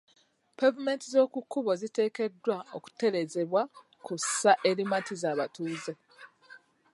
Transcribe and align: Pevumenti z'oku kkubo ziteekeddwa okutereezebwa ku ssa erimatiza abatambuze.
Pevumenti 0.57 1.07
z'oku 1.13 1.39
kkubo 1.43 1.71
ziteekeddwa 1.81 2.57
okutereezebwa 2.77 3.61
ku 4.05 4.13
ssa 4.23 4.53
erimatiza 4.69 5.27
abatambuze. 5.33 5.93